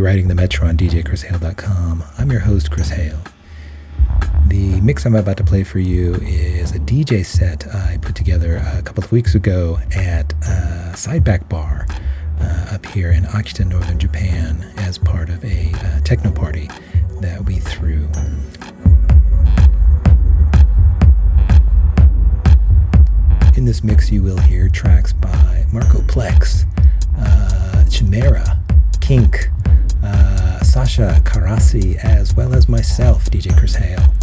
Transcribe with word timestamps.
You're 0.00 0.22
the 0.22 0.34
Metro 0.34 0.66
on 0.66 0.78
DJChrisHale.com. 0.78 2.02
I'm 2.16 2.30
your 2.30 2.40
host, 2.40 2.70
Chris 2.70 2.88
Hale. 2.88 3.20
The 4.46 4.80
mix 4.80 5.04
I'm 5.04 5.14
about 5.14 5.36
to 5.36 5.44
play 5.44 5.62
for 5.62 5.78
you 5.78 6.14
is 6.14 6.74
a 6.74 6.78
DJ 6.78 7.22
set 7.22 7.66
I 7.74 7.98
put 8.00 8.14
together 8.14 8.56
a 8.56 8.80
couple 8.80 9.04
of 9.04 9.12
weeks 9.12 9.34
ago 9.34 9.78
at 9.94 10.32
uh, 10.42 10.94
Sideback 10.94 11.50
Bar 11.50 11.86
uh, 12.40 12.66
up 12.70 12.86
here 12.86 13.12
in 13.12 13.24
Akita, 13.24 13.66
northern 13.66 13.98
Japan, 13.98 14.72
as 14.78 14.96
part 14.96 15.28
of 15.28 15.44
a 15.44 15.70
uh, 15.74 16.00
techno 16.00 16.32
party 16.32 16.70
that 17.20 17.44
we 17.44 17.56
threw. 17.56 18.08
In 23.54 23.66
this 23.66 23.84
mix, 23.84 24.10
you 24.10 24.22
will 24.22 24.38
hear 24.38 24.70
tracks 24.70 25.12
by 25.12 25.66
Marco 25.70 25.98
Plex, 25.98 26.64
uh, 27.18 27.84
Chimera, 27.90 28.58
Kink, 29.02 29.50
Sasha 30.70 31.20
Carassi, 31.24 31.96
as 31.96 32.36
well 32.36 32.54
as 32.54 32.68
myself, 32.68 33.24
DJ 33.24 33.58
Chris 33.58 33.74
Hale. 33.74 34.19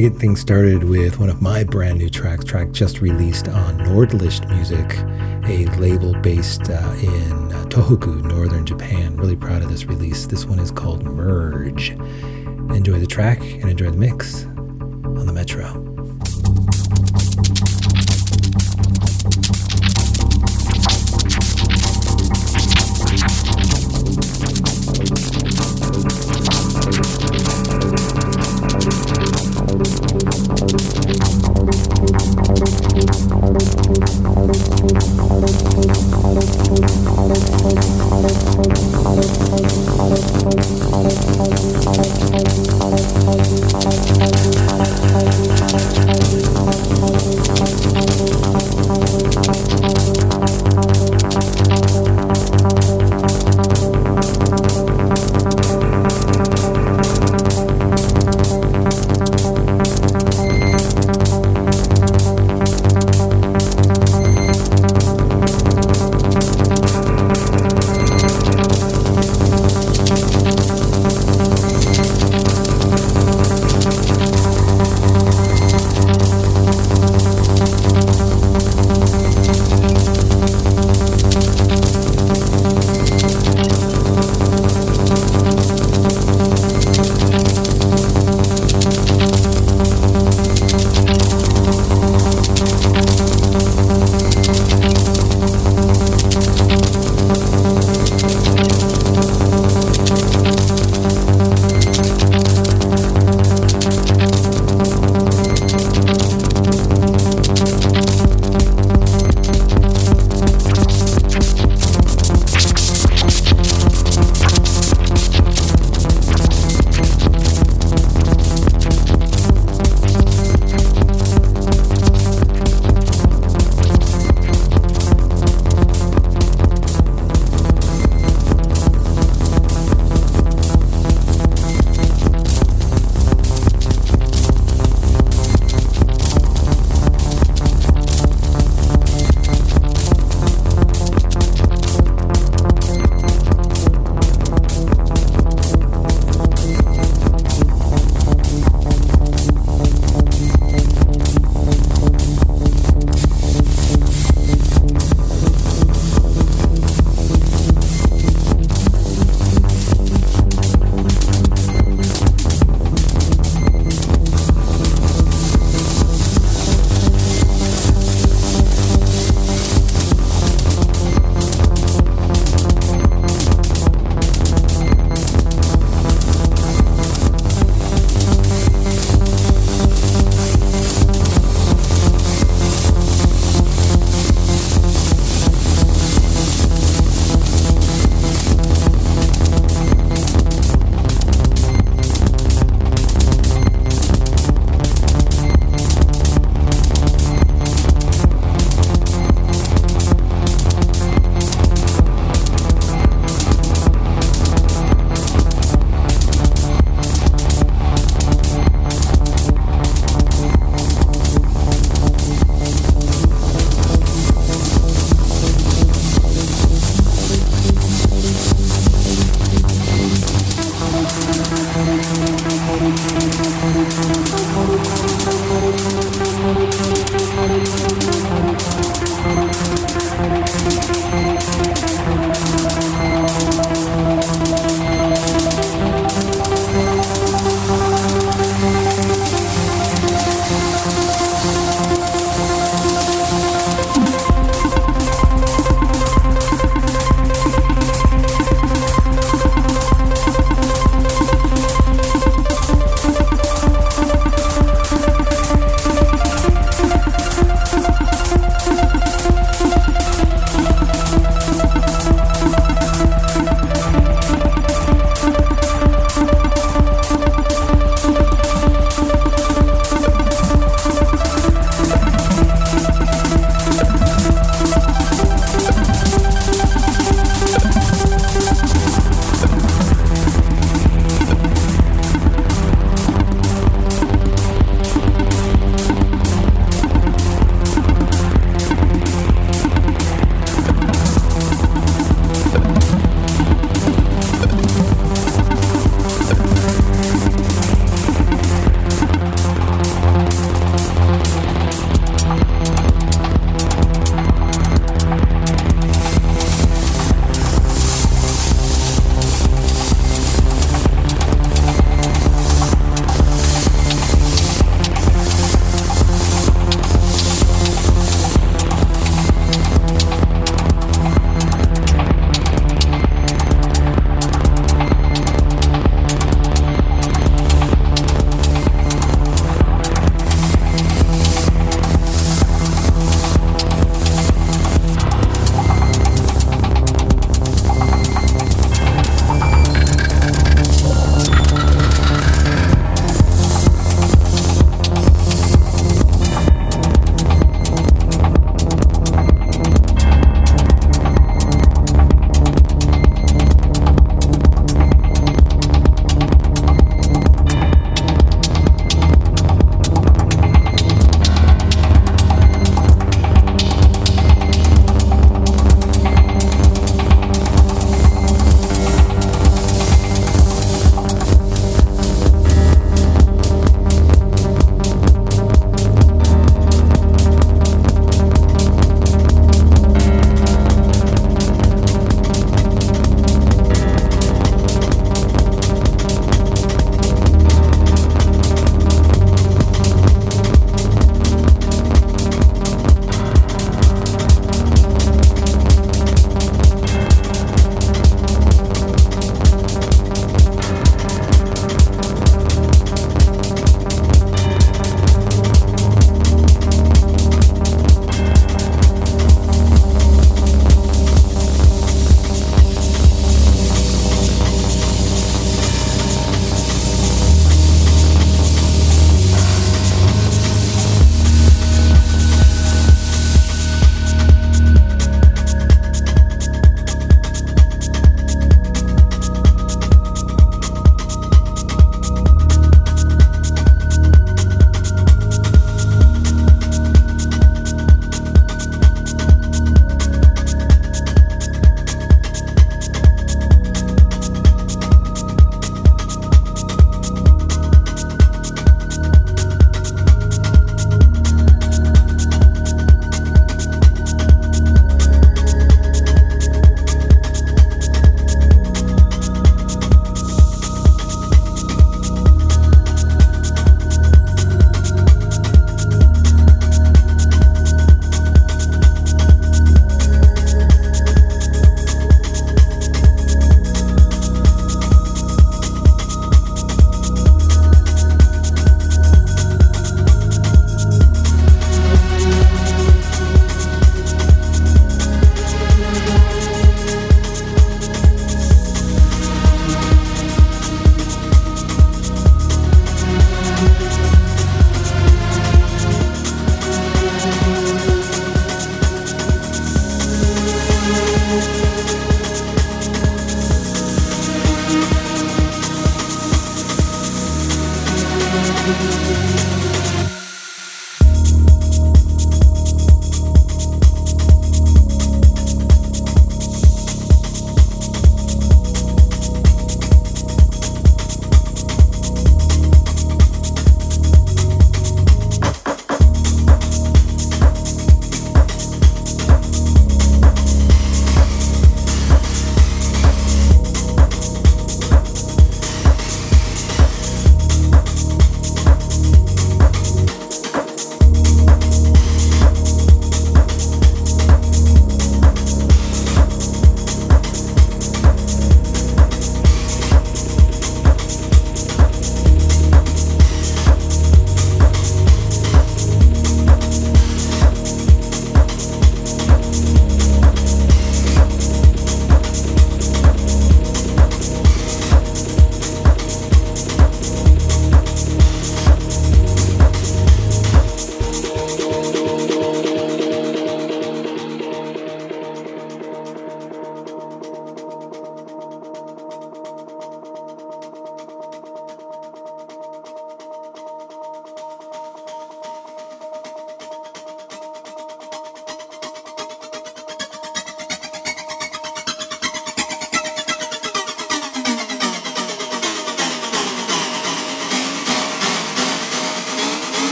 To 0.00 0.08
get 0.08 0.18
things 0.18 0.40
started 0.40 0.84
with 0.84 1.18
one 1.18 1.28
of 1.28 1.42
my 1.42 1.62
brand 1.62 1.98
new 1.98 2.08
tracks, 2.08 2.44
track 2.44 2.70
just 2.70 3.00
released 3.00 3.48
on 3.48 3.78
Nordlicht 3.80 4.48
Music, 4.48 4.96
a 5.46 5.66
label 5.78 6.14
based 6.20 6.70
uh, 6.70 6.94
in 7.02 7.52
uh, 7.52 7.64
Tohoku, 7.68 8.22
northern 8.22 8.64
Japan. 8.64 9.16
Really 9.16 9.36
proud 9.36 9.62
of 9.62 9.68
this 9.68 9.84
release. 9.84 10.26
This 10.26 10.46
one 10.46 10.58
is 10.58 10.70
called 10.70 11.04
Merge. 11.04 11.90
Enjoy 11.90 12.98
the 12.98 13.06
track 13.06 13.40
and 13.40 13.68
enjoy 13.68 13.90
the 13.90 13.98
mix 13.98 14.44
on 14.44 15.26
the 15.26 15.32
Metro. 15.32 15.90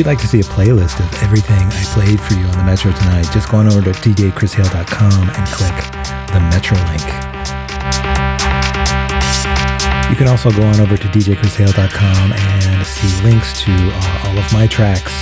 You'd 0.00 0.06
like 0.06 0.18
to 0.18 0.26
see 0.26 0.40
a 0.40 0.48
playlist 0.56 0.96
of 0.96 1.22
everything 1.22 1.60
I 1.60 1.84
played 1.92 2.18
for 2.18 2.32
you 2.32 2.46
on 2.48 2.56
the 2.56 2.64
Metro 2.64 2.90
tonight, 2.90 3.28
just 3.36 3.50
go 3.50 3.58
on 3.58 3.66
over 3.66 3.92
to 3.92 3.92
djchrishale.com 3.92 5.28
and 5.28 5.44
click 5.52 5.76
the 6.32 6.40
Metro 6.48 6.72
link. 6.88 7.04
You 10.08 10.16
can 10.16 10.24
also 10.26 10.50
go 10.56 10.64
on 10.64 10.80
over 10.80 10.96
to 10.96 11.06
djchrishale.com 11.08 12.32
and 12.32 12.86
see 12.86 13.12
links 13.28 13.60
to 13.60 13.72
uh, 13.76 14.24
all 14.24 14.38
of 14.38 14.50
my 14.54 14.66
tracks, 14.66 15.12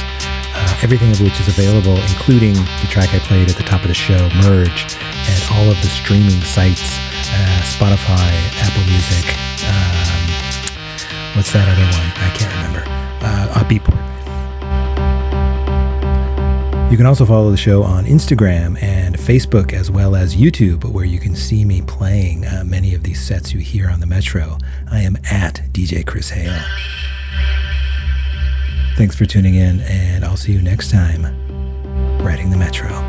uh, 0.55 0.79
everything 0.87 1.11
of 1.11 1.20
which 1.22 1.41
is 1.41 1.49
available, 1.49 1.99
including 2.14 2.55
the 2.55 2.87
track 2.87 3.12
I 3.12 3.18
played 3.18 3.51
at 3.51 3.57
the 3.57 3.66
top 3.66 3.83
of 3.83 3.89
the 3.89 3.99
show, 3.99 4.31
Merge, 4.47 4.95
and 5.26 5.43
all 5.59 5.66
of 5.68 5.74
the 5.83 5.91
streaming 5.91 6.39
sites, 6.47 6.87
uh, 7.35 7.62
Spotify, 7.66 8.31
Apple 8.62 8.87
Music, 8.87 9.26
um, 9.66 11.35
what's 11.35 11.51
that 11.51 11.66
other 11.66 11.83
one? 11.99 12.14
I 12.22 12.31
can't 12.31 12.55
remember. 12.55 12.85
Uh, 13.26 13.64
Beatport. 13.66 14.08
You 16.99 17.03
can 17.05 17.07
also 17.11 17.26
follow 17.26 17.53
the 17.53 17.57
show 17.57 17.84
on 17.84 18.07
Instagram 18.07 18.82
and 18.82 19.14
Facebook, 19.14 19.72
as 19.72 19.88
well 19.88 20.16
as 20.16 20.34
YouTube, 20.34 20.84
where 20.84 21.05
you 21.05 21.20
can 21.20 21.36
see 21.36 21.64
me 21.64 21.80
playing 21.80 22.44
uh, 22.44 22.64
many 22.66 22.92
of 22.92 23.05
these 23.05 23.24
sets 23.24 23.53
you 23.53 23.61
hear 23.61 23.88
on 23.88 24.01
the 24.01 24.07
Metro. 24.07 24.59
I 24.90 25.03
am 25.03 25.16
at 25.30 25.62
DJ 25.70 26.05
Chris 26.05 26.30
Hale. 26.30 26.61
Thanks 28.96 29.14
for 29.14 29.26
tuning 29.26 29.55
in, 29.55 29.78
and 29.82 30.24
I'll 30.24 30.36
see 30.36 30.51
you 30.51 30.61
next 30.61 30.90
time, 30.90 31.22
riding 32.18 32.51
the 32.51 32.57
Metro. 32.57 33.08